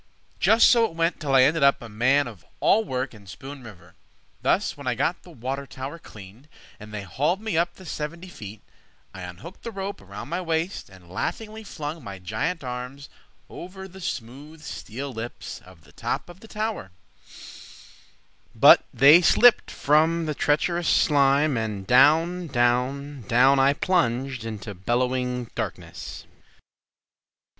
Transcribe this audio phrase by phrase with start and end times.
[0.39, 3.63] Just so it went till I ended up A man of all work in Spoon
[3.63, 3.93] River.
[4.41, 6.47] Thus when I got the water tower cleaned,
[6.79, 8.61] And they hauled me up the seventy feet,
[9.13, 13.09] I unhooked the rope from my waist, And laughingly flung my giant arms
[13.47, 16.89] Over the smooth steel lips of the top of the tower—
[18.55, 25.51] But they slipped from the treacherous slime, And down, down, down, I plunged Through bellowing
[25.53, 26.25] darkness!